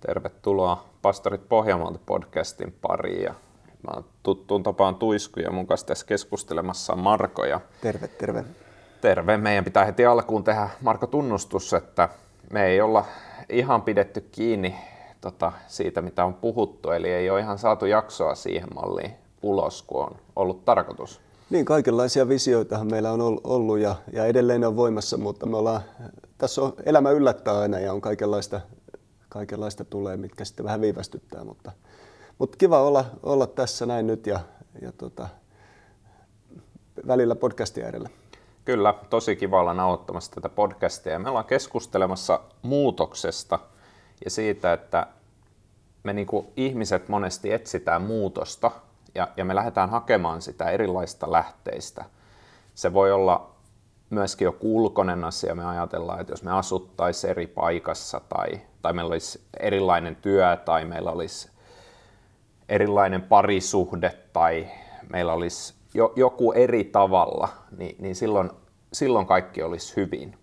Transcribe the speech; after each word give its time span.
Tervetuloa 0.00 0.84
Pastorit 1.02 1.48
Pohjanmaalta 1.48 1.98
podcastin 2.06 2.74
pariin. 2.82 3.22
Ja 3.22 3.34
mä 3.82 3.90
oon 3.94 4.04
tuttuun 4.22 4.62
tapaan 4.62 4.94
Tuisku 4.94 5.40
ja 5.40 5.50
mun 5.50 5.66
kanssa 5.66 5.86
tässä 5.86 6.06
keskustelemassa 6.06 6.96
Marko. 6.96 7.44
Ja 7.44 7.60
Terve, 7.80 8.08
terve. 8.08 8.44
terve. 9.00 9.36
Meidän 9.36 9.64
pitää 9.64 9.84
heti 9.84 10.06
alkuun 10.06 10.44
tehdä 10.44 10.68
Marko 10.80 11.06
tunnustus, 11.06 11.74
että 11.74 12.08
me 12.52 12.66
ei 12.66 12.80
olla 12.80 13.04
ihan 13.48 13.82
pidetty 13.82 14.20
kiinni 14.20 14.74
tota, 15.20 15.52
siitä, 15.66 16.02
mitä 16.02 16.24
on 16.24 16.34
puhuttu. 16.34 16.90
Eli 16.90 17.10
ei 17.10 17.30
ole 17.30 17.40
ihan 17.40 17.58
saatu 17.58 17.86
jaksoa 17.86 18.34
siihen 18.34 18.68
malliin 18.74 19.12
ulos, 19.42 19.82
kun 19.82 20.04
on 20.04 20.16
ollut 20.36 20.64
tarkoitus. 20.64 21.27
Niin, 21.50 21.64
kaikenlaisia 21.64 22.28
visioitahan 22.28 22.90
meillä 22.90 23.12
on 23.12 23.40
ollut 23.44 23.78
ja, 23.78 23.94
ja 24.12 24.24
edelleen 24.24 24.64
on 24.64 24.76
voimassa, 24.76 25.16
mutta 25.16 25.46
me 25.46 25.56
ollaan, 25.56 25.80
tässä 26.38 26.62
on 26.62 26.72
elämä 26.84 27.10
yllättää 27.10 27.58
aina 27.58 27.78
ja 27.78 27.92
on 27.92 28.00
kaikenlaista, 28.00 28.60
kaikenlaista 29.28 29.84
tulee, 29.84 30.16
mitkä 30.16 30.44
sitten 30.44 30.64
vähän 30.64 30.80
viivästyttää, 30.80 31.44
mutta, 31.44 31.72
mutta 32.38 32.56
kiva 32.56 32.82
olla, 32.82 33.04
olla 33.22 33.46
tässä 33.46 33.86
näin 33.86 34.06
nyt 34.06 34.26
ja, 34.26 34.40
ja 34.82 34.92
tota, 34.92 35.28
välillä 37.06 37.34
podcastin 37.34 37.84
äärellä. 37.84 38.08
Kyllä, 38.64 38.94
tosi 39.10 39.36
kiva 39.36 39.60
olla 39.60 39.74
nauhoittamassa 39.74 40.32
tätä 40.32 40.48
podcastia. 40.48 41.18
Me 41.18 41.28
ollaan 41.28 41.44
keskustelemassa 41.44 42.40
muutoksesta 42.62 43.58
ja 44.24 44.30
siitä, 44.30 44.72
että 44.72 45.06
me 46.02 46.12
niin 46.12 46.28
ihmiset 46.56 47.08
monesti 47.08 47.52
etsitään 47.52 48.02
muutosta 48.02 48.70
ja, 49.18 49.28
ja 49.36 49.44
me 49.44 49.54
lähdetään 49.54 49.90
hakemaan 49.90 50.42
sitä 50.42 50.70
erilaista 50.70 51.32
lähteistä. 51.32 52.04
Se 52.74 52.92
voi 52.92 53.12
olla 53.12 53.50
myöskin 54.10 54.44
jo 54.44 54.56
ulkoinen 54.60 55.24
asia. 55.24 55.54
Me 55.54 55.64
ajatellaan, 55.64 56.20
että 56.20 56.32
jos 56.32 56.42
me 56.42 56.52
asuttaisiin 56.52 57.30
eri 57.30 57.46
paikassa 57.46 58.20
tai, 58.28 58.60
tai 58.82 58.92
meillä 58.92 59.12
olisi 59.12 59.42
erilainen 59.60 60.16
työ 60.16 60.56
tai 60.64 60.84
meillä 60.84 61.10
olisi 61.10 61.50
erilainen 62.68 63.22
parisuhde 63.22 64.10
tai 64.32 64.68
meillä 65.12 65.32
olisi 65.32 65.74
jo, 65.94 66.12
joku 66.16 66.52
eri 66.52 66.84
tavalla, 66.84 67.48
niin, 67.78 67.96
niin 67.98 68.14
silloin, 68.14 68.50
silloin 68.92 69.26
kaikki 69.26 69.62
olisi 69.62 69.96
hyvin. 69.96 70.38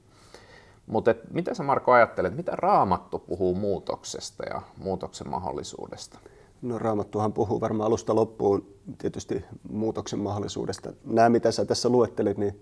Mutta 0.87 1.15
mitä 1.31 1.53
sä 1.53 1.63
Marko 1.63 1.91
ajattelet, 1.91 2.35
mitä 2.35 2.51
Raamattu 2.55 3.19
puhuu 3.19 3.55
muutoksesta 3.55 4.43
ja 4.49 4.61
muutoksen 4.77 5.29
mahdollisuudesta? 5.29 6.19
No 6.65 6.79
Raamattuhan 6.79 7.33
puhuu 7.33 7.61
varmaan 7.61 7.87
alusta 7.87 8.15
loppuun 8.15 8.67
tietysti 8.97 9.45
muutoksen 9.69 10.19
mahdollisuudesta. 10.19 10.93
Nämä, 11.03 11.29
mitä 11.29 11.51
sä 11.51 11.65
tässä 11.65 11.89
luettelit, 11.89 12.37
niin 12.37 12.61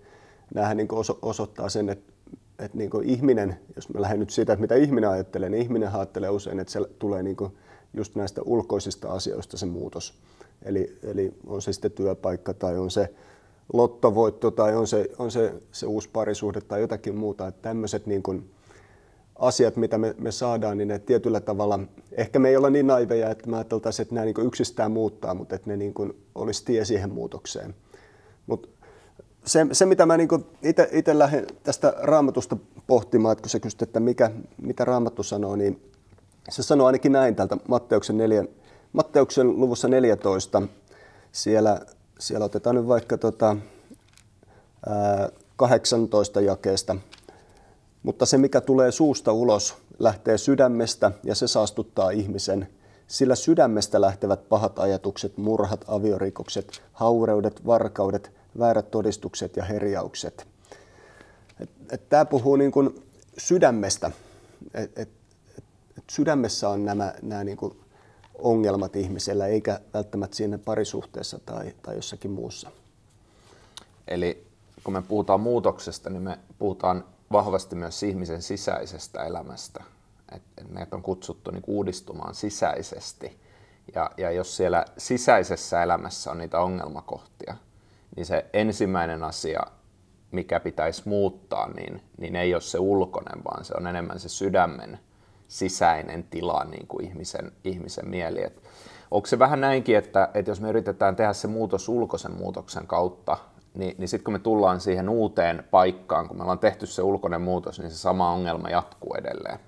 näähän 0.54 0.78
niin 0.78 0.88
osoittaa 1.22 1.70
sen, 1.70 1.90
että, 1.90 2.14
että 2.60 2.78
niin 2.78 2.90
ihminen, 3.04 3.60
jos 3.76 3.90
mä 3.90 4.02
lähden 4.02 4.20
nyt 4.20 4.30
siitä, 4.30 4.54
että 4.54 4.62
mitä 4.62 4.76
ihminen 4.76 5.10
ajattelee, 5.10 5.50
niin 5.50 5.62
ihminen 5.64 5.96
ajattelee 5.96 6.30
usein, 6.30 6.60
että 6.60 6.74
se 6.74 6.80
tulee 7.00 7.24
niin 7.24 7.38
just 7.94 8.16
näistä 8.16 8.42
ulkoisista 8.42 9.12
asioista 9.12 9.58
se 9.58 9.66
muutos. 9.66 10.14
Eli, 10.64 10.98
eli 11.04 11.34
on 11.48 11.62
se 11.62 11.74
sitten 11.74 11.92
työpaikka 11.92 12.54
tai 12.54 12.78
on 12.78 12.92
se 12.92 13.14
lottovoitto 13.74 14.52
tai 14.52 14.76
on 14.76 14.88
se, 14.88 15.10
on 15.20 15.32
se, 15.32 15.54
se 15.72 15.86
uusi 15.86 16.10
parisuhde 16.14 16.62
tai 16.62 16.82
jotakin 16.82 17.16
muuta. 17.16 17.48
Että 17.48 17.62
tämmöiset 17.62 18.06
niin 18.06 18.24
kuin 18.24 18.52
asiat, 19.36 19.76
mitä 19.76 19.98
me, 19.98 20.16
me 20.18 20.32
saadaan, 20.32 20.78
niin 20.78 20.88
ne 20.88 21.00
tietyllä 21.00 21.40
tavalla, 21.40 21.80
ehkä 22.12 22.40
me 22.40 22.50
ei 22.50 22.58
olla 22.58 22.70
niin 22.70 22.88
naiveja, 22.88 23.30
että 23.30 23.50
me 23.50 23.58
ajateltaisiin, 23.58 24.04
että 24.04 24.16
nämä 24.16 24.26
niin 24.26 24.48
yksistään 24.48 24.92
muuttaa, 24.92 25.34
mutta 25.34 25.56
että 25.56 25.70
ne 25.70 25.78
niin 25.78 25.94
kuin 25.94 26.14
olisi 26.36 26.66
tie 26.66 26.86
siihen 26.86 27.14
muutokseen. 27.14 27.76
Mutta 28.48 28.70
se, 29.46 29.68
se, 29.72 29.86
mitä 29.86 30.06
mä 30.06 30.18
niin 30.18 30.30
itse 30.92 31.18
lähden 31.20 31.48
tästä 31.64 31.94
raamatusta 31.98 32.58
pohtimaan, 32.88 33.32
että 33.32 33.42
kun 33.42 33.50
sä 33.50 33.60
kysyt, 33.60 33.82
että 33.82 34.00
mikä, 34.00 34.32
mitä 34.62 34.86
raamattu 34.86 35.24
sanoo, 35.24 35.56
niin 35.56 35.92
se 36.50 36.64
sanoo 36.64 36.88
ainakin 36.88 37.12
näin 37.12 37.36
täältä 37.36 37.58
Matteuksen, 37.68 38.18
neljä, 38.18 38.46
Matteuksen 38.94 39.60
luvussa 39.60 39.88
14. 39.88 40.62
Siellä, 41.32 41.82
siellä 42.20 42.46
otetaan 42.46 42.76
nyt 42.76 42.88
vaikka 42.88 43.18
tota, 43.18 43.58
ää, 44.90 45.30
18 45.56 46.42
jakeesta. 46.42 46.96
Mutta 48.04 48.26
se, 48.26 48.38
mikä 48.38 48.62
tulee 48.62 48.92
suusta 48.92 49.32
ulos, 49.34 49.76
lähtee 50.00 50.38
sydämestä 50.38 51.12
ja 51.24 51.36
se 51.36 51.48
saastuttaa 51.48 52.10
ihmisen. 52.10 52.68
Sillä 53.08 53.36
sydämestä 53.36 54.02
lähtevät 54.02 54.50
pahat 54.50 54.80
ajatukset, 54.80 55.38
murhat, 55.38 55.86
aviorikokset, 55.88 56.82
haureudet, 56.94 57.66
varkaudet, 57.66 58.32
väärät 58.60 58.92
todistukset 58.92 59.58
ja 59.58 59.64
herjaukset. 59.64 60.48
Tämä 62.10 62.26
puhuu 62.26 62.56
niin 62.56 62.72
kuin 62.72 63.04
sydämestä. 63.38 64.12
Et, 64.74 64.92
et, 64.98 65.10
et, 65.58 65.64
et 65.98 66.04
sydämessä 66.12 66.70
on 66.70 66.86
nämä, 66.86 67.14
nämä 67.22 67.44
niin 67.44 67.58
kuin 67.58 67.80
ongelmat 68.36 68.96
ihmisellä, 68.96 69.48
eikä 69.48 69.80
välttämättä 69.94 70.38
siinä 70.38 70.58
parisuhteessa 70.58 71.40
tai, 71.46 71.74
tai 71.82 71.96
jossakin 71.96 72.32
muussa. 72.32 72.72
Eli 74.08 74.48
kun 74.84 74.94
me 74.94 75.02
puhutaan 75.02 75.40
muutoksesta, 75.40 76.10
niin 76.10 76.24
me 76.24 76.40
puhutaan 76.60 77.04
vahvasti 77.34 77.76
myös 77.76 78.04
ihmisen 78.04 78.42
sisäisestä 78.42 79.24
elämästä. 79.24 79.84
Et, 80.32 80.42
et 80.58 80.70
meidät 80.70 80.94
on 80.94 81.02
kutsuttu 81.02 81.52
niin 81.52 81.64
uudistumaan 81.68 82.36
sisäisesti. 82.36 83.40
Ja, 83.96 84.12
ja 84.18 84.32
jos 84.32 84.58
siellä 84.58 84.86
sisäisessä 84.98 85.84
elämässä 85.84 86.32
on 86.32 86.38
niitä 86.38 86.60
ongelmakohtia, 86.60 87.56
niin 88.16 88.26
se 88.26 88.46
ensimmäinen 88.54 89.24
asia, 89.24 89.62
mikä 90.32 90.60
pitäisi 90.60 91.02
muuttaa, 91.06 91.70
niin, 91.70 92.02
niin 92.18 92.36
ei 92.36 92.54
ole 92.54 92.62
se 92.62 92.80
ulkoinen, 92.80 93.44
vaan 93.44 93.66
se 93.66 93.74
on 93.78 93.88
enemmän 93.88 94.20
se 94.20 94.30
sydämen 94.30 95.00
sisäinen 95.48 96.24
tila 96.24 96.64
niin 96.64 96.88
kuin 96.88 97.06
ihmisen, 97.06 97.52
ihmisen 97.64 98.10
mieli. 98.10 98.44
Et 98.44 98.64
onko 99.12 99.26
se 99.26 99.40
vähän 99.40 99.62
näinkin, 99.62 99.98
että, 99.98 100.30
että 100.34 100.52
jos 100.52 100.62
me 100.62 100.70
yritetään 100.70 101.16
tehdä 101.16 101.34
se 101.34 101.48
muutos 101.48 101.90
ulkoisen 101.90 102.38
muutoksen 102.38 102.88
kautta, 102.88 103.38
niin, 103.74 103.96
niin 103.98 104.08
sitten 104.08 104.24
kun 104.24 104.34
me 104.34 104.40
tullaan 104.40 104.82
siihen 104.82 105.10
uuteen 105.10 105.64
paikkaan, 105.72 106.28
kun 106.28 106.38
me 106.38 106.44
ollaan 106.44 106.60
tehty 106.60 106.86
se 106.86 107.02
ulkoinen 107.02 107.42
muutos, 107.42 107.80
niin 107.80 107.92
se 107.92 107.98
sama 107.98 108.32
ongelma 108.32 108.70
jatkuu 108.70 109.14
edelleen. 109.14 109.60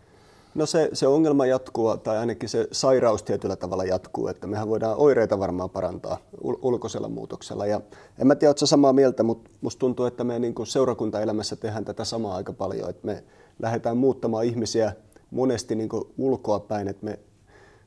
No 0.55 0.66
se, 0.66 0.89
se 0.93 1.07
ongelma 1.07 1.45
jatkuu, 1.45 1.97
tai 1.97 2.17
ainakin 2.17 2.49
se 2.49 2.67
sairaus 2.71 3.23
tietyllä 3.23 3.55
tavalla 3.55 3.83
jatkuu, 3.83 4.27
että 4.27 4.47
mehän 4.47 4.69
voidaan 4.69 4.97
oireita 4.97 5.39
varmaan 5.39 5.69
parantaa 5.69 6.17
ul- 6.44 6.59
ulkoisella 6.61 7.09
muutoksella. 7.09 7.65
Ja 7.65 7.81
en 8.19 8.27
mä 8.27 8.35
tiedä, 8.35 8.49
oletko 8.49 8.65
samaa 8.65 8.94
mieltä, 8.94 9.23
mutta 9.23 9.49
musta 9.61 9.79
tuntuu, 9.79 10.05
että 10.05 10.23
me 10.23 10.39
niin 10.39 10.53
kuin 10.53 10.67
seurakuntaelämässä 10.67 11.55
tehdään 11.55 11.85
tätä 11.85 12.05
samaa 12.05 12.35
aika 12.35 12.53
paljon, 12.53 12.89
että 12.89 13.05
me 13.05 13.23
lähdetään 13.59 13.97
muuttamaan 13.97 14.45
ihmisiä 14.45 14.94
monesti 15.31 15.75
niin 15.75 15.89
kuin 15.89 16.03
ulkoa 16.17 16.59
päin, 16.59 16.88
että 16.88 17.05
me, 17.05 17.19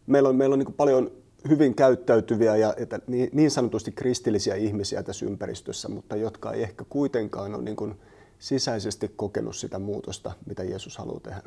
meillä 0.06 0.28
on, 0.28 0.36
meillä 0.36 0.52
on 0.52 0.58
niin 0.58 0.66
kuin 0.66 0.76
paljon 0.76 1.10
hyvin 1.48 1.74
käyttäytyviä 1.74 2.56
ja 2.56 2.74
että 2.76 3.00
niin 3.32 3.50
sanotusti 3.50 3.92
kristillisiä 3.92 4.54
ihmisiä 4.54 5.02
tässä 5.02 5.26
ympäristössä, 5.26 5.88
mutta 5.88 6.16
jotka 6.16 6.52
ei 6.52 6.62
ehkä 6.62 6.84
kuitenkaan 6.88 7.54
ole 7.54 7.62
niin 7.62 7.76
kuin 7.76 8.00
sisäisesti 8.38 9.12
kokenut 9.16 9.56
sitä 9.56 9.78
muutosta, 9.78 10.32
mitä 10.46 10.64
Jeesus 10.64 10.98
haluaa 10.98 11.20
tehdä. 11.20 11.42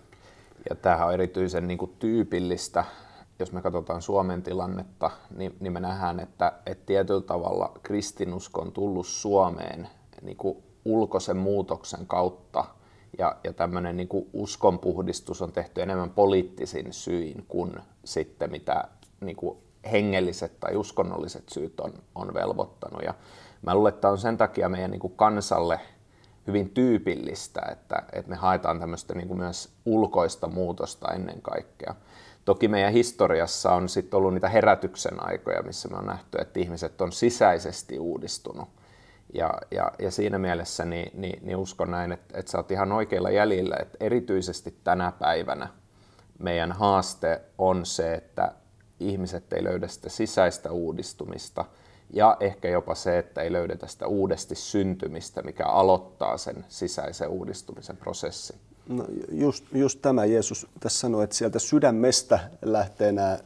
Ja 0.70 0.76
tämähän 0.76 1.08
on 1.08 1.14
erityisen 1.14 1.68
niin 1.68 1.78
kuin 1.78 1.92
tyypillistä, 2.00 2.86
jos 3.40 3.52
me 3.52 3.62
katsotaan 3.62 4.02
Suomen 4.02 4.44
tilannetta, 4.44 5.12
niin, 5.38 5.56
niin 5.60 5.74
me 5.74 5.80
nähdään, 5.80 6.20
että, 6.20 6.54
että 6.66 6.86
tietyllä 6.86 7.22
tavalla 7.22 7.72
kristinusko 7.84 8.62
on 8.62 8.72
tullut 8.72 9.08
Suomeen 9.08 9.88
niin 10.22 10.38
kuin 10.38 10.58
ulkoisen 10.86 11.38
muutoksen 11.38 12.08
kautta 12.08 12.66
ja, 13.18 13.36
ja 13.44 13.54
tämmöinen 13.54 13.98
niin 13.98 14.08
kuin 14.08 14.30
uskonpuhdistus 14.34 15.42
on 15.42 15.52
tehty 15.52 15.82
enemmän 15.82 16.10
poliittisin 16.10 16.94
syin 16.94 17.46
kuin 17.48 17.74
sitten 18.06 18.52
mitä 18.52 18.88
niin 19.22 19.36
kuin 19.36 19.58
hengelliset 19.92 20.60
tai 20.60 20.76
uskonnolliset 20.76 21.50
syyt 21.50 21.80
on, 21.80 21.94
on 22.16 22.34
velvoittanut. 22.34 23.02
Ja 23.04 23.14
mä 23.62 23.76
luulen, 23.76 23.94
että 23.94 24.10
on 24.10 24.18
sen 24.18 24.38
takia 24.38 24.70
meidän 24.70 24.92
niin 24.92 25.00
kuin 25.00 25.16
kansalle 25.16 25.80
hyvin 26.48 26.70
tyypillistä, 26.70 27.62
että, 27.72 28.04
että 28.14 28.30
me 28.30 28.36
haetaan 28.36 28.80
tämmöistä 28.80 29.16
niin 29.16 29.28
kuin 29.28 29.38
myös 29.38 29.70
ulkoista 29.86 30.48
muutosta 30.48 31.14
ennen 31.14 31.42
kaikkea. 31.42 31.96
Toki 32.46 32.68
meidän 32.68 32.94
historiassa 32.94 33.72
on 33.72 33.90
sitten 33.90 34.18
ollut 34.18 34.34
niitä 34.34 34.50
herätyksen 34.50 35.26
aikoja, 35.26 35.64
missä 35.64 35.90
me 35.90 35.98
on 35.98 36.06
nähty, 36.06 36.38
että 36.42 36.60
ihmiset 36.60 37.02
on 37.02 37.12
sisäisesti 37.12 38.00
uudistunut. 38.00 38.70
Ja, 39.34 39.54
ja, 39.72 39.92
ja 40.00 40.12
siinä 40.12 40.38
mielessä 40.38 40.86
niin, 40.86 41.12
niin, 41.14 41.46
niin 41.46 41.58
uskon 41.58 41.92
näin, 41.92 42.12
että, 42.12 42.40
että 42.40 42.52
sä 42.52 42.58
oot 42.58 42.72
ihan 42.72 42.92
oikeilla 42.92 43.30
jäljillä, 43.30 43.76
että 43.80 43.98
erityisesti 44.00 44.76
tänä 44.84 45.12
päivänä 45.20 45.68
meidän 46.40 46.72
haaste 46.72 47.42
on 47.58 47.86
se, 47.86 48.14
että 48.14 48.52
ihmiset 49.10 49.54
ei 49.54 49.64
löydä 49.64 49.88
sitä 49.88 50.10
sisäistä 50.10 50.72
uudistumista 50.72 51.66
ja 52.14 52.38
ehkä 52.40 52.70
jopa 52.70 52.96
se, 52.96 53.18
että 53.18 53.42
ei 53.42 53.52
löydetä 53.52 53.88
sitä 53.88 54.08
uudesti 54.08 54.56
syntymistä, 54.56 55.42
mikä 55.42 55.66
aloittaa 55.66 56.38
sen 56.38 56.66
sisäisen 56.70 57.30
uudistumisen 57.30 57.98
prosessin. 57.98 58.60
No 58.90 59.06
just, 59.32 59.66
just 59.74 60.00
tämä 60.02 60.26
Jeesus 60.26 60.68
tässä 60.80 61.00
sanoi, 61.00 61.24
että 61.24 61.36
sieltä 61.36 61.60
sydämestä 61.60 62.40
lähtee 62.62 63.12
nämä 63.12 63.40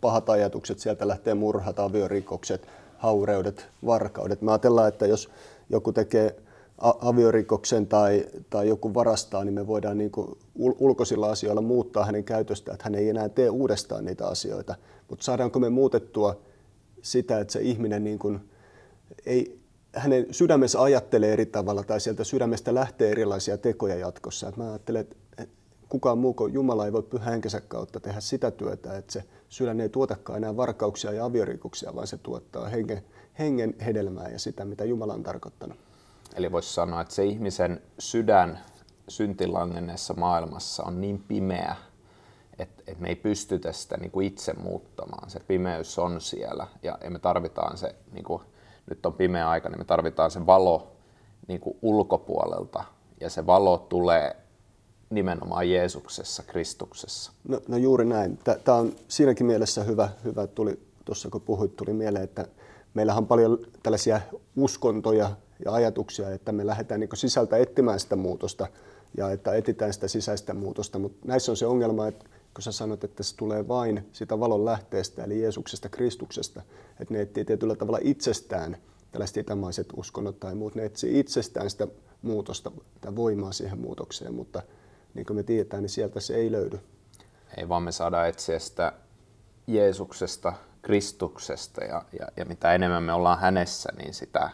pahat 0.00 0.28
ajatukset, 0.28 0.78
sieltä 0.78 1.08
lähtee 1.08 1.34
murhat, 1.34 1.78
aviorikokset, 1.78 2.68
haureudet, 2.98 3.66
varkaudet. 3.86 4.42
Me 4.42 4.52
ajatellaan, 4.52 4.88
että 4.88 5.06
jos 5.06 5.30
joku 5.70 5.92
tekee 5.92 6.36
aviorikoksen 6.84 7.86
tai, 7.86 8.26
tai 8.50 8.68
joku 8.68 8.94
varastaa, 8.94 9.44
niin 9.44 9.54
me 9.54 9.66
voidaan 9.66 9.98
niin 9.98 10.10
kuin 10.10 10.38
ulkoisilla 10.58 11.30
asioilla 11.30 11.62
muuttaa 11.62 12.04
hänen 12.04 12.24
käytöstä, 12.24 12.72
että 12.72 12.84
hän 12.84 12.94
ei 12.94 13.08
enää 13.08 13.28
tee 13.28 13.50
uudestaan 13.50 14.04
niitä 14.04 14.26
asioita. 14.26 14.74
Mutta 15.08 15.24
saadaanko 15.24 15.58
me 15.58 15.70
muutettua 15.70 16.40
sitä, 17.02 17.40
että 17.40 17.52
se 17.52 17.60
ihminen 17.60 18.04
niin 18.04 18.18
kuin 18.18 18.40
ei, 19.26 19.60
hänen 19.92 20.26
sydämessä 20.30 20.82
ajattelee 20.82 21.32
eri 21.32 21.46
tavalla 21.46 21.82
tai 21.82 22.00
sieltä 22.00 22.24
sydämestä 22.24 22.74
lähtee 22.74 23.10
erilaisia 23.10 23.58
tekoja 23.58 23.94
jatkossa. 23.94 24.48
Et 24.48 24.56
mä 24.56 24.68
ajattelen, 24.68 25.00
että 25.00 25.16
kukaan 25.88 26.18
muu 26.18 26.34
kuin 26.34 26.54
Jumala 26.54 26.86
ei 26.86 26.92
voi 26.92 27.02
pyhänkensä 27.02 27.60
kautta 27.60 28.00
tehdä 28.00 28.20
sitä 28.20 28.50
työtä, 28.50 28.96
että 28.96 29.12
se 29.12 29.24
sydän 29.48 29.80
ei 29.80 29.88
tuotakaan 29.88 30.36
enää 30.36 30.56
varkauksia 30.56 31.12
ja 31.12 31.24
aviorikoksia, 31.24 31.94
vaan 31.94 32.06
se 32.06 32.16
tuottaa 32.16 32.68
hengen, 32.68 33.04
hengen 33.38 33.74
hedelmää 33.86 34.28
ja 34.28 34.38
sitä, 34.38 34.64
mitä 34.64 34.84
Jumala 34.84 35.14
on 35.14 35.22
tarkoittanut. 35.22 35.78
Eli 36.34 36.52
voisi 36.52 36.74
sanoa, 36.74 37.00
että 37.00 37.14
se 37.14 37.24
ihmisen 37.24 37.82
sydän 37.98 38.60
syntilangenneessa 39.08 40.14
maailmassa 40.14 40.82
on 40.82 41.00
niin 41.00 41.24
pimeä, 41.28 41.76
että, 42.58 42.82
että 42.86 43.02
me 43.02 43.08
ei 43.08 43.16
pystytä 43.16 43.72
sitä 43.72 43.96
niin 43.96 44.10
kuin 44.10 44.26
itse 44.26 44.52
muuttamaan. 44.52 45.30
Se 45.30 45.40
pimeys 45.40 45.98
on 45.98 46.20
siellä 46.20 46.66
ja, 46.82 46.98
ja 47.04 47.10
me 47.10 47.18
tarvitaan 47.18 47.78
se, 47.78 47.94
niin 48.12 48.24
kuin, 48.24 48.42
nyt 48.90 49.06
on 49.06 49.12
pimeä 49.12 49.48
aika, 49.48 49.68
niin 49.68 49.78
me 49.78 49.84
tarvitaan 49.84 50.30
se 50.30 50.46
valo 50.46 50.92
niin 51.48 51.60
kuin 51.60 51.78
ulkopuolelta. 51.82 52.84
Ja 53.20 53.30
se 53.30 53.46
valo 53.46 53.78
tulee 53.78 54.36
nimenomaan 55.10 55.70
Jeesuksessa, 55.70 56.42
Kristuksessa. 56.42 57.32
No, 57.48 57.60
no 57.68 57.76
juuri 57.76 58.04
näin. 58.04 58.38
Tämä 58.64 58.78
on 58.78 58.92
siinäkin 59.08 59.46
mielessä 59.46 59.84
hyvä, 59.84 60.08
hyvä 60.24 60.46
tuli 60.46 60.80
tuossa 61.04 61.30
kun 61.30 61.40
puhuit, 61.40 61.76
tuli 61.76 61.92
mieleen, 61.92 62.24
että 62.24 62.46
meillähän 62.94 63.22
on 63.22 63.26
paljon 63.26 63.58
tällaisia 63.82 64.20
uskontoja 64.56 65.30
ja 65.64 65.72
ajatuksia, 65.72 66.30
että 66.30 66.52
me 66.52 66.66
lähdetään 66.66 67.00
niin 67.00 67.10
sisältä 67.14 67.56
etsimään 67.56 68.00
sitä 68.00 68.16
muutosta 68.16 68.66
ja 69.16 69.30
että 69.30 69.54
etsitään 69.54 69.92
sitä 69.92 70.08
sisäistä 70.08 70.54
muutosta, 70.54 70.98
mutta 70.98 71.28
näissä 71.28 71.52
on 71.52 71.56
se 71.56 71.66
ongelma, 71.66 72.06
että 72.06 72.24
kun 72.54 72.62
sä 72.62 72.72
sanot, 72.72 73.04
että 73.04 73.22
se 73.22 73.36
tulee 73.36 73.68
vain 73.68 74.08
sitä 74.12 74.40
valon 74.40 74.64
lähteestä, 74.64 75.24
eli 75.24 75.42
Jeesuksesta, 75.42 75.88
Kristuksesta, 75.88 76.62
että 77.00 77.14
ne 77.14 77.20
etsii 77.20 77.44
tietyllä 77.44 77.76
tavalla 77.76 77.98
itsestään, 78.02 78.76
tällaiset 79.12 79.36
itämaiset 79.36 79.88
uskonnot 79.96 80.40
tai 80.40 80.54
muut, 80.54 80.74
ne 80.74 80.84
etsii 80.84 81.20
itsestään 81.20 81.70
sitä 81.70 81.88
muutosta 82.22 82.72
tai 83.00 83.16
voimaa 83.16 83.52
siihen 83.52 83.78
muutokseen, 83.78 84.34
mutta 84.34 84.62
niin 85.14 85.26
kuin 85.26 85.36
me 85.36 85.42
tiedetään, 85.42 85.82
niin 85.82 85.90
sieltä 85.90 86.20
se 86.20 86.34
ei 86.34 86.52
löydy. 86.52 86.80
Ei 87.56 87.68
vaan 87.68 87.82
me 87.82 87.92
saadaan 87.92 88.28
etsiä 88.28 88.58
sitä 88.58 88.92
Jeesuksesta, 89.66 90.52
Kristuksesta 90.82 91.84
ja, 91.84 92.04
ja, 92.20 92.28
ja 92.36 92.44
mitä 92.44 92.74
enemmän 92.74 93.02
me 93.02 93.12
ollaan 93.12 93.38
hänessä, 93.38 93.92
niin 93.96 94.14
sitä 94.14 94.50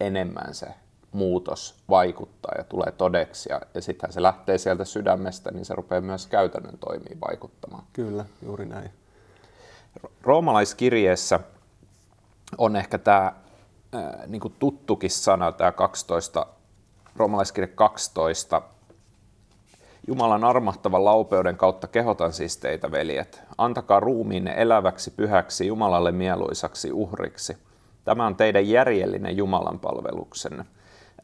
enemmän 0.00 0.54
se 0.54 0.66
muutos 1.12 1.74
vaikuttaa 1.88 2.52
ja 2.58 2.64
tulee 2.64 2.92
todeksi. 2.92 3.48
Ja, 3.52 3.60
ja 3.74 3.82
sitten 3.82 4.12
se 4.12 4.22
lähtee 4.22 4.58
sieltä 4.58 4.84
sydämestä, 4.84 5.50
niin 5.50 5.64
se 5.64 5.74
rupeaa 5.74 6.00
myös 6.00 6.26
käytännön 6.26 6.78
toimiin 6.78 7.20
vaikuttamaan. 7.20 7.84
Kyllä, 7.92 8.24
juuri 8.42 8.66
näin. 8.66 8.90
Roomalaiskirjeessä 10.22 11.40
on 12.58 12.76
ehkä 12.76 12.98
tämä 12.98 13.32
niin 14.26 14.54
tuttukin 14.58 15.10
sana, 15.10 15.52
tämä 15.52 15.72
12, 15.72 16.46
roomalaiskirje 17.16 17.68
12, 17.68 18.62
Jumalan 20.08 20.44
armahtavan 20.44 21.04
laupeuden 21.04 21.56
kautta 21.56 21.86
kehotan 21.86 22.32
siis 22.32 22.56
teitä, 22.56 22.90
veljet. 22.90 23.42
Antakaa 23.58 24.00
ruumiinne 24.00 24.54
eläväksi, 24.56 25.10
pyhäksi, 25.10 25.66
Jumalalle 25.66 26.12
mieluisaksi 26.12 26.92
uhriksi. 26.92 27.56
Tämä 28.04 28.26
on 28.26 28.36
teidän 28.36 28.68
järjellinen 28.68 29.36
Jumalan 29.36 29.78
palveluksenne. 29.78 30.64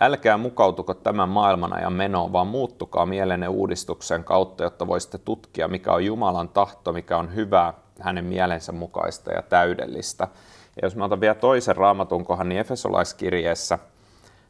Älkää 0.00 0.36
mukautuko 0.36 0.94
tämän 0.94 1.28
maailman 1.28 1.72
ajan 1.72 1.92
menoon, 1.92 2.32
vaan 2.32 2.46
muuttukaa 2.46 3.06
mielenne 3.06 3.48
uudistuksen 3.48 4.24
kautta, 4.24 4.64
jotta 4.64 4.86
voisitte 4.86 5.18
tutkia, 5.18 5.68
mikä 5.68 5.92
on 5.92 6.04
Jumalan 6.04 6.48
tahto, 6.48 6.92
mikä 6.92 7.18
on 7.18 7.34
hyvää, 7.34 7.74
hänen 8.00 8.24
mielensä 8.24 8.72
mukaista 8.72 9.32
ja 9.32 9.42
täydellistä. 9.42 10.28
Ja 10.76 10.86
jos 10.86 10.96
mä 10.96 11.04
otan 11.04 11.20
vielä 11.20 11.34
toisen 11.34 11.76
raamatun 11.76 12.24
kohan, 12.24 12.48
niin 12.48 12.60
Efesolaiskirjeessä– 12.60 13.78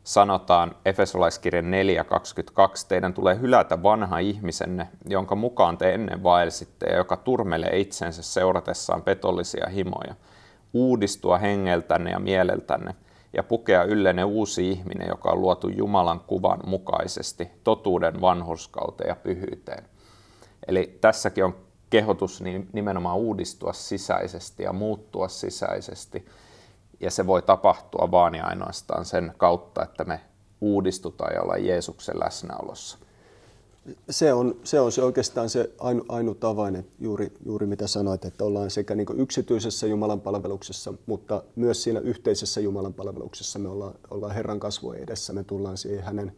sanotaan 0.05 0.75
Efesolaiskirjan 0.85 1.65
4.22, 1.65 2.87
teidän 2.89 3.15
tulee 3.15 3.41
hylätä 3.41 3.83
vanha 3.83 4.19
ihmisenne, 4.19 4.89
jonka 5.09 5.35
mukaan 5.35 5.79
te 5.79 5.95
ennen 5.95 6.23
vaelsitte 6.23 6.87
ja 6.87 6.97
joka 6.97 7.17
turmelee 7.17 7.79
itsensä 7.79 8.23
seuratessaan 8.23 9.03
petollisia 9.03 9.67
himoja, 9.69 10.15
uudistua 10.73 11.39
hengeltänne 11.39 12.11
ja 12.11 12.19
mieleltänne 12.19 12.95
ja 13.33 13.43
pukea 13.43 13.85
yllenne 13.85 14.25
uusi 14.25 14.71
ihminen, 14.71 15.09
joka 15.09 15.31
on 15.31 15.41
luotu 15.41 15.69
Jumalan 15.69 16.21
kuvan 16.21 16.61
mukaisesti, 16.67 17.51
totuuden 17.65 18.21
vanhurskauteen 18.21 19.09
ja 19.09 19.17
pyhyyteen. 19.17 19.85
Eli 20.69 20.99
tässäkin 21.01 21.45
on 21.45 21.57
kehotus 21.91 22.43
nimenomaan 22.73 23.19
uudistua 23.19 23.73
sisäisesti 23.73 24.63
ja 24.63 24.73
muuttua 24.73 25.29
sisäisesti– 25.29 26.27
ja 27.01 27.11
se 27.11 27.27
voi 27.27 27.43
tapahtua 27.43 28.11
vaan 28.11 28.35
ja 28.35 28.47
ainoastaan 28.47 29.05
sen 29.05 29.35
kautta, 29.37 29.83
että 29.83 30.05
me 30.05 30.21
uudistutaan 30.61 31.35
ja 31.35 31.43
ollaan 31.43 31.65
Jeesuksen 31.65 32.21
läsnäolossa. 32.21 32.99
Se 34.11 34.33
on, 34.33 34.57
se 34.65 34.81
on 34.81 34.93
se 34.93 35.03
oikeastaan 35.03 35.49
se 35.49 35.71
ainu, 35.79 36.05
ainut 36.09 36.45
avain, 36.45 36.87
juuri, 36.99 37.33
juuri 37.47 37.67
mitä 37.67 37.87
sanoit, 37.87 38.25
että 38.25 38.45
ollaan 38.45 38.71
sekä 38.71 38.95
niin 38.95 39.07
yksityisessä 39.17 39.87
Jumalan 39.87 40.21
palveluksessa, 40.21 40.95
mutta 41.07 41.43
myös 41.57 41.83
siinä 41.83 42.01
yhteisessä 42.01 42.61
Jumalan 42.61 42.95
palveluksessa 42.95 43.59
me 43.59 43.69
ollaan, 43.69 43.95
ollaan 44.11 44.35
Herran 44.35 44.61
kasvojen 44.61 45.03
edessä. 45.03 45.33
Me 45.33 45.45
tullaan 45.45 45.77
siihen 45.77 46.05
hänen, 46.05 46.33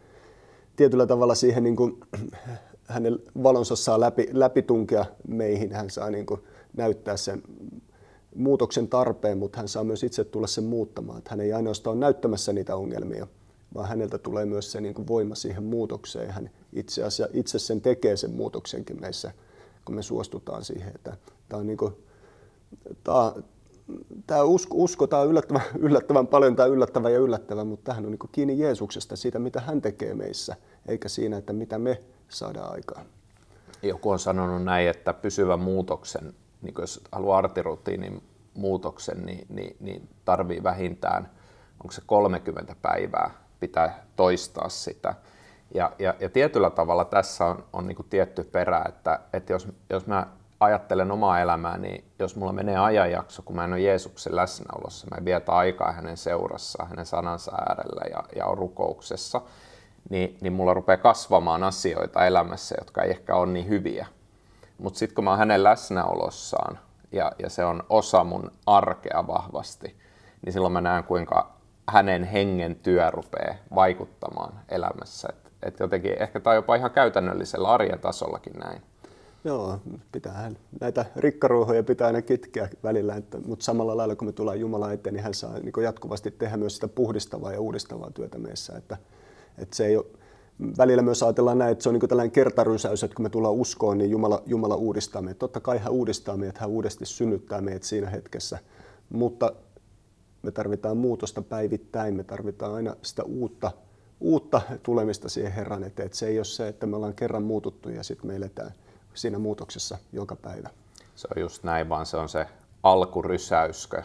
tietyllä 0.76 1.06
tavalla 1.06 1.34
siihen, 1.34 1.62
niin 1.62 1.76
kuin, 1.76 2.00
hänen 2.84 3.18
valonsa 3.42 3.76
saa 3.76 4.00
läpi, 4.00 4.28
läpitunkea 4.32 5.04
meihin. 5.28 5.72
Hän 5.72 5.90
saa 5.90 6.10
niin 6.10 6.26
kuin, 6.26 6.40
näyttää 6.76 7.16
sen 7.16 7.42
muutoksen 8.34 8.88
tarpeen, 8.88 9.38
mutta 9.38 9.58
hän 9.58 9.68
saa 9.68 9.84
myös 9.84 10.02
itse 10.02 10.24
tulla 10.24 10.46
sen 10.46 10.64
muuttamaan. 10.64 11.18
Että 11.18 11.30
hän 11.30 11.40
ei 11.40 11.52
ainoastaan 11.52 11.96
ole 11.96 12.00
näyttämässä 12.00 12.52
niitä 12.52 12.76
ongelmia, 12.76 13.26
vaan 13.74 13.88
häneltä 13.88 14.18
tulee 14.18 14.44
myös 14.44 14.72
se 14.72 14.80
niin 14.80 14.94
kuin 14.94 15.08
voima 15.08 15.34
siihen 15.34 15.62
muutokseen. 15.62 16.30
Hän 16.30 16.50
itse 16.72 17.02
asiassa 17.02 17.34
itse 17.38 17.58
sen 17.58 17.80
tekee 17.80 18.16
sen 18.16 18.30
muutoksenkin 18.30 19.00
meissä, 19.00 19.32
kun 19.84 19.94
me 19.94 20.02
suostutaan 20.02 20.64
siihen. 20.64 20.92
Että 20.94 21.16
tämä 21.48 21.60
on 21.60 21.66
niin 21.66 21.76
kuin, 21.76 21.94
tämä, 23.04 23.32
tämä 24.26 24.42
usko, 24.42 24.76
usko 24.76 25.06
tämä 25.06 25.22
on 25.22 25.28
yllättävän, 25.28 25.62
yllättävän 25.86 26.26
paljon 26.26 26.56
tai 26.56 26.68
yllättävä 26.68 27.10
ja 27.10 27.18
yllättävä, 27.18 27.64
mutta 27.64 27.84
tähän 27.84 28.04
on 28.04 28.10
niin 28.10 28.30
kiinni 28.32 28.58
Jeesuksesta, 28.58 29.16
siitä 29.16 29.38
mitä 29.38 29.60
hän 29.60 29.82
tekee 29.82 30.14
meissä, 30.14 30.56
eikä 30.88 31.08
siinä, 31.08 31.36
että 31.36 31.52
mitä 31.52 31.78
me 31.78 32.02
saadaan 32.28 32.72
aikaan. 32.72 33.06
Joku 33.82 34.10
on 34.10 34.18
sanonut 34.18 34.64
näin, 34.64 34.88
että 34.88 35.12
pysyvän 35.12 35.60
muutoksen 35.60 36.34
niin 36.62 36.74
jos 36.78 37.00
haluaa 37.12 37.38
artirutiinin 37.38 38.22
muutoksen, 38.54 39.26
niin, 39.26 39.46
niin, 39.48 39.76
niin 39.80 40.08
tarvii 40.24 40.62
vähintään, 40.62 41.30
onko 41.80 41.92
se 41.92 42.02
30 42.06 42.76
päivää, 42.82 43.30
pitää 43.60 44.06
toistaa 44.16 44.68
sitä. 44.68 45.14
Ja, 45.74 45.92
ja, 45.98 46.14
ja 46.20 46.28
tietyllä 46.28 46.70
tavalla 46.70 47.04
tässä 47.04 47.44
on, 47.44 47.64
on 47.72 47.86
niin 47.86 47.96
tietty 48.10 48.44
perä, 48.44 48.84
että, 48.88 49.20
että 49.32 49.52
jos, 49.52 49.68
jos 49.90 50.06
mä 50.06 50.26
ajattelen 50.60 51.10
omaa 51.10 51.40
elämää, 51.40 51.78
niin 51.78 52.04
jos 52.18 52.36
mulla 52.36 52.52
menee 52.52 52.78
ajanjakso, 52.78 53.42
kun 53.42 53.56
mä 53.56 53.64
en 53.64 53.72
ole 53.72 53.80
Jeesuksen 53.80 54.36
läsnäolossa, 54.36 55.06
mä 55.10 55.24
vietä 55.24 55.52
aikaa 55.52 55.92
hänen 55.92 56.16
seurassaan, 56.16 56.88
hänen 56.88 57.06
sanansa 57.06 57.52
äärellä 57.52 58.02
ja, 58.10 58.24
ja 58.36 58.46
on 58.46 58.58
rukouksessa, 58.58 59.40
niin, 60.10 60.38
niin 60.40 60.52
mulla 60.52 60.74
rupeaa 60.74 60.96
kasvamaan 60.96 61.64
asioita 61.64 62.26
elämässä, 62.26 62.74
jotka 62.78 63.02
ei 63.02 63.10
ehkä 63.10 63.34
ole 63.34 63.52
niin 63.52 63.68
hyviä. 63.68 64.06
Mutta 64.78 64.98
sitten 64.98 65.14
kun 65.14 65.24
mä 65.24 65.30
oon 65.30 65.38
hänen 65.38 65.64
läsnäolossaan 65.64 66.78
ja, 67.12 67.32
ja 67.38 67.50
se 67.50 67.64
on 67.64 67.82
osa 67.88 68.24
mun 68.24 68.52
arkea 68.66 69.24
vahvasti, 69.26 69.96
niin 70.44 70.52
silloin 70.52 70.72
mä 70.72 70.80
näen 70.80 71.04
kuinka 71.04 71.52
hänen 71.88 72.24
hengen 72.24 72.76
työ 72.76 73.10
rupeaa 73.10 73.54
vaikuttamaan 73.74 74.52
elämässä. 74.68 75.28
Et, 75.28 75.51
et 75.62 75.80
jotenkin 75.80 76.22
ehkä 76.22 76.40
on 76.44 76.54
jopa 76.54 76.74
ihan 76.74 76.90
käytännöllisellä 76.90 77.68
arjen 77.68 77.98
tasollakin 77.98 78.52
näin. 78.52 78.82
Joo, 79.44 79.78
pitää 80.12 80.52
näitä 80.80 81.04
rikkaruohoja 81.16 81.82
pitää 81.82 82.06
aina 82.06 82.22
kitkeä 82.22 82.68
välillä, 82.82 83.16
että, 83.16 83.38
mutta 83.46 83.64
samalla 83.64 83.96
lailla 83.96 84.16
kun 84.16 84.28
me 84.28 84.32
tullaan 84.32 84.60
Jumalan 84.60 84.92
eteen, 84.92 85.14
niin 85.14 85.24
hän 85.24 85.34
saa 85.34 85.58
niin 85.58 85.84
jatkuvasti 85.84 86.30
tehdä 86.30 86.56
myös 86.56 86.74
sitä 86.74 86.88
puhdistavaa 86.88 87.52
ja 87.52 87.60
uudistavaa 87.60 88.10
työtä 88.10 88.38
meissä. 88.38 88.76
Että, 88.76 88.96
että 89.58 89.76
se 89.76 89.86
ei 89.86 89.96
ole, 89.96 90.06
välillä 90.78 91.02
myös 91.02 91.22
ajatellaan 91.22 91.58
näin, 91.58 91.72
että 91.72 91.82
se 91.82 91.88
on 91.88 91.94
niin 91.94 92.08
tällainen 92.08 92.30
kertarysäys, 92.30 93.04
että 93.04 93.14
kun 93.14 93.22
me 93.22 93.30
tullaan 93.30 93.54
uskoon, 93.54 93.98
niin 93.98 94.10
Jumala, 94.10 94.42
Jumala 94.46 94.76
uudistaa 94.76 95.22
meitä. 95.22 95.38
Totta 95.38 95.60
kai 95.60 95.78
hän 95.78 95.92
uudistaa 95.92 96.36
meitä, 96.36 96.60
hän 96.60 96.70
uudesti 96.70 97.06
synnyttää 97.06 97.60
meitä 97.60 97.86
siinä 97.86 98.10
hetkessä, 98.10 98.58
mutta 99.10 99.52
me 100.42 100.50
tarvitaan 100.50 100.96
muutosta 100.96 101.42
päivittäin, 101.42 102.14
me 102.14 102.24
tarvitaan 102.24 102.74
aina 102.74 102.96
sitä 103.02 103.22
uutta, 103.22 103.70
uutta 104.22 104.60
tulemista 104.82 105.28
siihen 105.28 105.52
Herran 105.52 105.84
eteen. 105.84 106.06
Että 106.06 106.18
se 106.18 106.26
ei 106.26 106.38
ole 106.38 106.44
se, 106.44 106.68
että 106.68 106.86
me 106.86 106.96
ollaan 106.96 107.14
kerran 107.14 107.42
muututtu 107.42 107.88
ja 107.88 108.02
sitten 108.02 108.26
me 108.26 108.36
eletään 108.36 108.72
siinä 109.14 109.38
muutoksessa 109.38 109.98
joka 110.12 110.36
päivä. 110.36 110.70
Se 111.14 111.28
on 111.36 111.40
just 111.40 111.64
näin, 111.64 111.88
vaan 111.88 112.06
se 112.06 112.16
on 112.16 112.28
se 112.28 112.46
alkurysäyskö. 112.82 114.02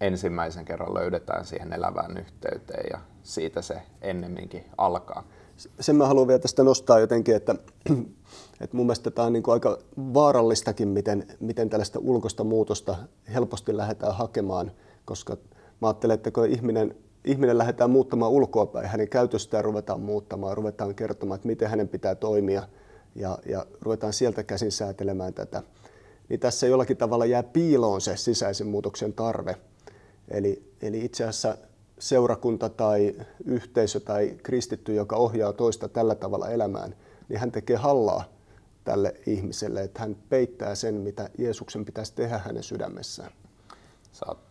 Ensimmäisen 0.00 0.64
kerran 0.64 0.94
löydetään 0.94 1.44
siihen 1.44 1.72
elävään 1.72 2.16
yhteyteen 2.16 2.86
ja 2.92 3.00
siitä 3.22 3.62
se 3.62 3.82
ennemminkin 4.00 4.64
alkaa. 4.78 5.24
Sen 5.80 5.96
mä 5.96 6.06
haluan 6.06 6.28
vielä 6.28 6.38
tästä 6.38 6.62
nostaa 6.62 6.98
jotenkin, 6.98 7.36
että, 7.36 7.54
että 8.60 8.76
mun 8.76 8.86
mielestä 8.86 9.10
tämä 9.10 9.26
on 9.26 9.32
niin 9.32 9.42
kuin 9.42 9.52
aika 9.52 9.78
vaarallistakin, 9.96 10.88
miten, 10.88 11.26
miten 11.40 11.70
tällaista 11.70 11.98
ulkoista 11.98 12.44
muutosta 12.44 12.96
helposti 13.34 13.76
lähdetään 13.76 14.14
hakemaan, 14.14 14.72
koska 15.04 15.36
mä 15.80 15.88
ajattelen, 15.88 16.14
että 16.14 16.30
kun 16.30 16.46
ihminen, 16.46 16.94
ihminen 17.26 17.58
lähdetään 17.58 17.90
muuttamaan 17.90 18.32
ulkoapäin, 18.32 18.86
hänen 18.86 19.08
käytöstään 19.08 19.64
ruvetaan 19.64 20.00
muuttamaan, 20.00 20.56
ruvetaan 20.56 20.94
kertomaan, 20.94 21.36
että 21.36 21.48
miten 21.48 21.70
hänen 21.70 21.88
pitää 21.88 22.14
toimia 22.14 22.62
ja, 23.14 23.38
ja 23.48 23.66
ruvetaan 23.80 24.12
sieltä 24.12 24.42
käsin 24.42 24.72
säätelemään 24.72 25.34
tätä, 25.34 25.62
niin 26.28 26.40
tässä 26.40 26.66
jollakin 26.66 26.96
tavalla 26.96 27.26
jää 27.26 27.42
piiloon 27.42 28.00
se 28.00 28.16
sisäisen 28.16 28.66
muutoksen 28.66 29.12
tarve. 29.12 29.56
Eli, 30.28 30.72
eli 30.82 31.04
itse 31.04 31.24
asiassa 31.24 31.56
seurakunta 31.98 32.68
tai 32.68 33.14
yhteisö 33.44 34.00
tai 34.00 34.36
kristitty, 34.42 34.94
joka 34.94 35.16
ohjaa 35.16 35.52
toista 35.52 35.88
tällä 35.88 36.14
tavalla 36.14 36.50
elämään, 36.50 36.94
niin 37.28 37.40
hän 37.40 37.52
tekee 37.52 37.76
hallaa 37.76 38.24
tälle 38.84 39.14
ihmiselle, 39.26 39.82
että 39.82 40.00
hän 40.00 40.16
peittää 40.28 40.74
sen, 40.74 40.94
mitä 40.94 41.30
Jeesuksen 41.38 41.84
pitäisi 41.84 42.14
tehdä 42.14 42.38
hänen 42.38 42.62
sydämessään. 42.62 43.30
Sä 44.12 44.26
oot 44.28 44.45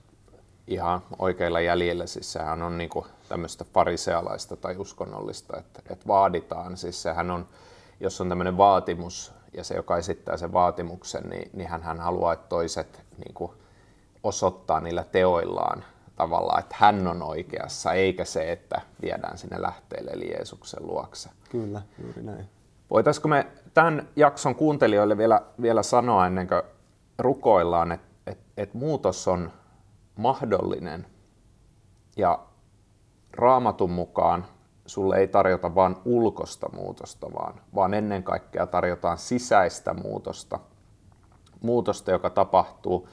ihan 0.68 1.02
oikeilla 1.20 1.62
jäljillä, 1.62 2.08
siis 2.08 2.34
sehän 2.34 2.64
on 2.64 2.78
niinku 2.78 3.08
tämmöistä 3.30 3.66
farisealaista 3.74 4.56
tai 4.56 4.76
uskonnollista, 4.78 5.58
että, 5.58 5.82
että 5.90 6.08
vaaditaan, 6.08 6.78
siis 6.78 7.02
sehän 7.02 7.32
on, 7.32 7.48
jos 8.00 8.22
on 8.22 8.30
tämmöinen 8.30 8.58
vaatimus 8.58 9.34
ja 9.54 9.64
se, 9.64 9.76
joka 9.76 9.98
esittää 9.98 10.38
sen 10.38 10.54
vaatimuksen, 10.54 11.24
niin, 11.24 11.50
niin 11.54 11.70
hän, 11.70 11.84
hän 11.84 12.00
haluaa, 12.00 12.34
että 12.34 12.50
toiset 12.50 13.02
niinku 13.26 13.54
osoittaa 14.24 14.80
niillä 14.80 15.04
teoillaan 15.04 15.84
tavallaan, 16.16 16.60
että 16.60 16.76
hän 16.80 17.08
on 17.08 17.22
oikeassa, 17.22 17.94
eikä 17.94 18.26
se, 18.26 18.52
että 18.52 18.82
viedään 19.02 19.38
sinne 19.38 19.62
lähteelle 19.62 20.12
eli 20.12 20.32
Jeesuksen 20.32 20.88
luokse. 20.88 21.30
Kyllä, 21.50 21.82
juuri 22.04 22.24
näin. 22.24 22.50
Voitaisiko 22.90 23.28
me 23.28 23.48
tämän 23.74 24.08
jakson 24.16 24.56
kuuntelijoille 24.56 25.18
vielä, 25.18 25.42
vielä 25.62 25.84
sanoa 25.84 26.28
ennen 26.28 26.48
kuin 26.48 26.62
rukoillaan, 27.20 27.92
että, 27.92 28.08
että, 28.28 28.44
että 28.58 28.78
muutos 28.78 29.28
on 29.28 29.52
mahdollinen 30.16 31.06
ja 32.18 32.40
raamatun 33.32 33.92
mukaan 33.92 34.46
sulle 34.86 35.18
ei 35.18 35.28
tarjota 35.28 35.76
vain 35.76 35.96
ulkosta 36.06 36.70
muutosta, 36.74 37.28
vaan, 37.34 37.62
vaan 37.76 37.94
ennen 37.94 38.24
kaikkea 38.24 38.68
tarjotaan 38.68 39.18
sisäistä 39.18 39.94
muutosta. 39.94 40.60
Muutosta, 41.62 42.12
joka 42.12 42.30
tapahtuu 42.30 43.10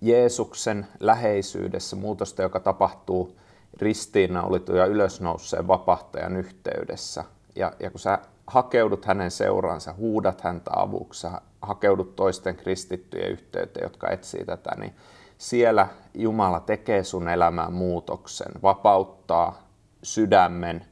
Jeesuksen 0.00 0.86
läheisyydessä, 1.00 1.96
muutosta, 1.96 2.42
joka 2.42 2.60
tapahtuu 2.60 3.38
ristiinnaulitun 3.80 4.76
ja 4.76 4.86
ylösnouseen 4.86 5.68
vapahtajan 5.68 6.36
yhteydessä. 6.36 7.24
Ja, 7.56 7.72
ja 7.80 7.90
kun 7.90 8.00
sä 8.00 8.18
hakeudut 8.46 9.04
hänen 9.04 9.30
seuraansa, 9.30 9.92
huudat 9.92 10.40
häntä 10.40 10.70
avuksi, 10.76 11.26
hakeudut 11.62 12.16
toisten 12.16 12.56
kristittyjen 12.56 13.30
yhteyteen, 13.30 13.84
jotka 13.84 14.10
etsii 14.10 14.44
tätä, 14.44 14.70
niin 14.78 14.94
siellä 15.38 15.88
Jumala 16.14 16.60
tekee 16.60 17.04
sun 17.04 17.28
elämään 17.28 17.72
muutoksen, 17.72 18.52
vapauttaa 18.62 19.62
sydämen, 20.02 20.84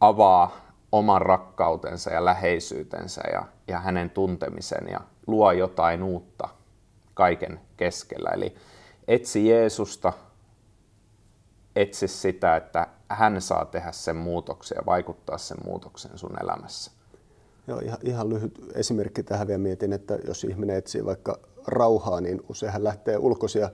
avaa 0.00 0.68
oman 0.92 1.22
rakkautensa 1.22 2.10
ja 2.10 2.24
läheisyytensä 2.24 3.22
ja, 3.32 3.44
ja 3.68 3.80
hänen 3.80 4.10
tuntemisen 4.10 4.88
ja 4.90 5.00
luo 5.26 5.52
jotain 5.52 6.02
uutta 6.02 6.48
kaiken 7.14 7.60
keskellä. 7.76 8.30
Eli 8.30 8.54
etsi 9.08 9.48
Jeesusta, 9.48 10.12
etsi 11.76 12.08
sitä, 12.08 12.56
että 12.56 12.86
hän 13.08 13.40
saa 13.40 13.64
tehdä 13.64 13.92
sen 13.92 14.16
muutoksen 14.16 14.76
ja 14.76 14.86
vaikuttaa 14.86 15.38
sen 15.38 15.58
muutoksen 15.64 16.18
sun 16.18 16.36
elämässä. 16.42 16.90
Joo, 17.66 17.78
ihan, 17.78 17.98
ihan 18.02 18.28
lyhyt 18.28 18.58
esimerkki 18.74 19.22
tähän 19.22 19.46
vielä 19.46 19.58
mietin, 19.58 19.92
että 19.92 20.18
jos 20.26 20.44
ihminen 20.44 20.76
etsii 20.76 21.04
vaikka 21.04 21.38
rauhaa, 21.68 22.20
niin 22.20 22.42
usein 22.48 22.72
hän 22.72 22.84
lähtee 22.84 23.18
ulkoisia 23.18 23.70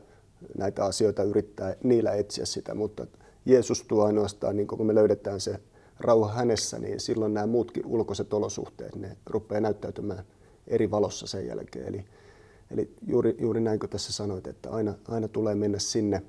näitä 0.59 0.85
asioita 0.85 1.23
yrittää 1.23 1.77
niillä 1.83 2.13
etsiä 2.13 2.45
sitä, 2.45 2.75
mutta 2.75 3.07
Jeesus 3.47 3.83
tuo 3.83 4.05
ainoastaan, 4.05 4.57
niin 4.57 4.67
kun 4.67 4.87
me 4.87 4.95
löydetään 4.95 5.41
se 5.41 5.61
rauha 6.01 6.33
hänessä, 6.33 6.79
niin 6.79 7.01
silloin 7.01 7.35
nämä 7.35 7.47
muutkin 7.47 7.87
ulkoiset 7.87 8.33
olosuhteet, 8.33 8.97
ne 8.97 9.17
rupeaa 9.27 9.61
näyttäytymään 9.61 10.25
eri 10.67 10.91
valossa 10.91 11.27
sen 11.27 11.47
jälkeen. 11.47 11.89
Eli 11.89 12.05
Eli 12.71 12.95
juuri, 13.07 13.37
juuri 13.41 13.61
näin 13.61 13.79
kuin 13.79 13.91
tässä 13.91 14.13
sanoit, 14.13 14.47
että 14.47 14.71
aina, 14.71 14.95
aina 15.09 15.29
tulee 15.29 15.55
mennä 15.55 15.79
sinne, 15.79 16.23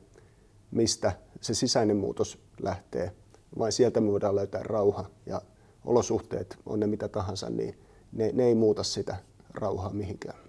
mistä 0.71 1.11
se 1.41 1.53
sisäinen 1.53 1.97
muutos 1.97 2.39
lähtee. 2.61 3.11
Vain 3.59 3.71
sieltä 3.71 4.01
me 4.01 4.11
voidaan 4.11 4.35
löytää 4.35 4.63
rauha 4.63 5.05
ja 5.25 5.41
olosuhteet, 5.85 6.57
on 6.65 6.79
ne 6.79 6.87
mitä 6.87 7.07
tahansa, 7.07 7.49
niin 7.49 7.79
ne, 8.11 8.31
ne 8.33 8.45
ei 8.45 8.55
muuta 8.55 8.83
sitä 8.83 9.15
rauhaa 9.53 9.93
mihinkään. 9.93 10.39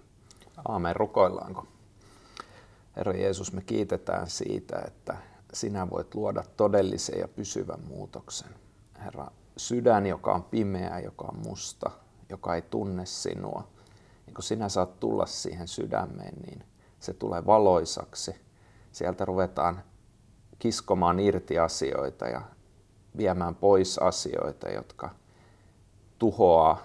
Aamen, 0.67 0.95
rukoillaanko? 0.95 1.67
Herra 2.95 3.13
Jeesus, 3.13 3.53
me 3.53 3.61
kiitetään 3.61 4.29
siitä, 4.29 4.81
että 4.87 5.17
sinä 5.53 5.89
voit 5.89 6.15
luoda 6.15 6.43
todellisen 6.57 7.19
ja 7.19 7.27
pysyvän 7.27 7.79
muutoksen. 7.87 8.49
Herra, 8.99 9.27
sydän, 9.57 10.05
joka 10.05 10.33
on 10.33 10.43
pimeä, 10.43 10.99
joka 10.99 11.25
on 11.25 11.39
musta, 11.47 11.91
joka 12.29 12.55
ei 12.55 12.61
tunne 12.61 13.05
sinua– 13.05 13.63
kun 14.37 14.43
sinä 14.43 14.69
saat 14.69 14.99
tulla 14.99 15.25
siihen 15.25 15.67
sydämeen, 15.67 16.33
niin 16.47 16.63
se 16.99 17.13
tulee 17.13 17.45
valoisaksi. 17.45 18.35
Sieltä 18.91 19.25
ruvetaan 19.25 19.83
kiskomaan 20.59 21.19
irti 21.19 21.59
asioita 21.59 22.27
ja 22.27 22.41
viemään 23.17 23.55
pois 23.55 23.99
asioita, 23.99 24.69
jotka 24.69 25.09
tuhoaa 26.19 26.77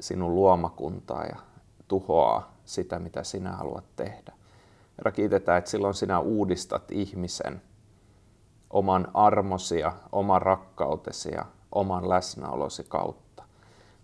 sinun 0.00 0.34
luomakuntaa 0.34 1.24
ja 1.24 1.36
tuhoaa 1.88 2.57
sitä, 2.68 2.98
mitä 2.98 3.24
sinä 3.24 3.52
haluat 3.52 3.84
tehdä. 3.96 4.32
Herra, 4.98 5.12
kiitetään, 5.12 5.58
että 5.58 5.70
silloin 5.70 5.94
sinä 5.94 6.20
uudistat 6.20 6.90
ihmisen 6.90 7.62
oman 8.70 9.08
armosi 9.14 9.78
ja 9.78 9.92
oman 10.12 10.42
rakkautesi 10.42 11.30
ja 11.34 11.44
oman 11.72 12.08
läsnäolosi 12.08 12.84
kautta. 12.88 13.44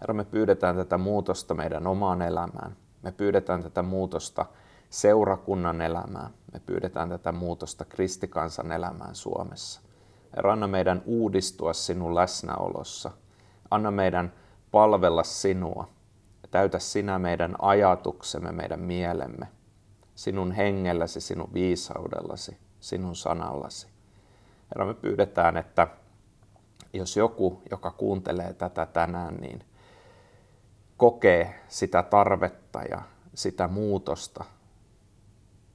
Herra, 0.00 0.14
me 0.14 0.24
pyydetään 0.24 0.76
tätä 0.76 0.98
muutosta 0.98 1.54
meidän 1.54 1.86
omaan 1.86 2.22
elämään. 2.22 2.76
Me 3.02 3.12
pyydetään 3.12 3.62
tätä 3.62 3.82
muutosta 3.82 4.46
seurakunnan 4.90 5.80
elämään. 5.80 6.30
Me 6.52 6.60
pyydetään 6.66 7.08
tätä 7.08 7.32
muutosta 7.32 7.84
kristikansan 7.84 8.72
elämään 8.72 9.14
Suomessa. 9.14 9.80
Herra, 10.36 10.52
anna 10.52 10.66
meidän 10.66 11.02
uudistua 11.06 11.72
sinun 11.72 12.14
läsnäolossa. 12.14 13.10
Anna 13.70 13.90
meidän 13.90 14.32
palvella 14.70 15.22
sinua. 15.22 15.88
Täytä 16.54 16.78
sinä 16.78 17.18
meidän 17.18 17.54
ajatuksemme, 17.58 18.52
meidän 18.52 18.80
mielemme, 18.80 19.48
sinun 20.14 20.52
hengelläsi, 20.52 21.20
sinun 21.20 21.54
viisaudellasi, 21.54 22.58
sinun 22.80 23.16
sanallasi. 23.16 23.86
Herra, 24.70 24.86
me 24.86 24.94
pyydetään, 24.94 25.56
että 25.56 25.88
jos 26.92 27.16
joku, 27.16 27.62
joka 27.70 27.90
kuuntelee 27.90 28.52
tätä 28.52 28.86
tänään, 28.86 29.34
niin 29.34 29.64
kokee 30.96 31.54
sitä 31.68 32.02
tarvetta 32.02 32.82
ja 32.82 33.02
sitä 33.34 33.68
muutosta 33.68 34.44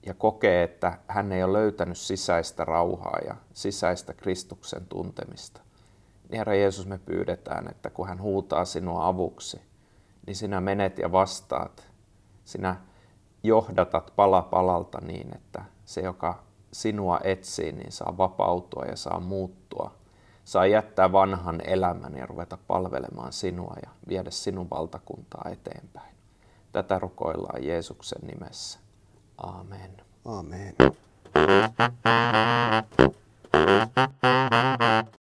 ja 0.05 0.13
kokee, 0.13 0.63
että 0.63 0.97
hän 1.07 1.31
ei 1.31 1.43
ole 1.43 1.53
löytänyt 1.53 1.97
sisäistä 1.97 2.65
rauhaa 2.65 3.19
ja 3.25 3.35
sisäistä 3.53 4.13
Kristuksen 4.13 4.85
tuntemista. 4.85 5.61
Niin 6.29 6.37
Herra 6.37 6.55
Jeesus, 6.55 6.87
me 6.87 6.97
pyydetään, 6.97 7.67
että 7.69 7.89
kun 7.89 8.07
hän 8.07 8.21
huutaa 8.21 8.65
sinua 8.65 9.07
avuksi, 9.07 9.68
niin 10.27 10.35
sinä 10.35 10.61
menet 10.61 10.97
ja 10.97 11.11
vastaat. 11.11 11.89
Sinä 12.43 12.75
johdatat 13.43 14.13
pala 14.15 14.41
palalta 14.41 15.01
niin, 15.01 15.35
että 15.35 15.63
se, 15.85 16.01
joka 16.01 16.43
sinua 16.71 17.19
etsii, 17.23 17.71
niin 17.71 17.91
saa 17.91 18.17
vapautua 18.17 18.85
ja 18.85 18.95
saa 18.95 19.19
muuttua 19.19 19.99
saa 20.49 20.65
jättää 20.65 21.11
vanhan 21.11 21.61
elämän 21.63 22.17
ja 22.17 22.25
ruveta 22.25 22.57
palvelemaan 22.67 23.33
sinua 23.33 23.73
ja 23.83 23.89
viedä 24.07 24.31
sinun 24.31 24.69
valtakuntaa 24.69 25.49
eteenpäin. 25.51 26.15
Tätä 26.71 26.99
rukoillaan 26.99 27.63
Jeesuksen 27.63 28.21
nimessä. 28.27 28.79
Amen. 29.37 30.01
Amen. 30.25 30.75